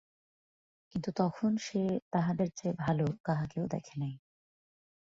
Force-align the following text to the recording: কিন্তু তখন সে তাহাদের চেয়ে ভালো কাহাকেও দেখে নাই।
কিন্তু 0.91 1.09
তখন 1.17 1.51
সে 1.65 1.81
তাহাদের 2.11 2.49
চেয়ে 2.57 2.75
ভালো 2.79 3.05
কাহাকেও 3.23 3.65
দেখে 3.67 3.95
নাই। 3.99 4.13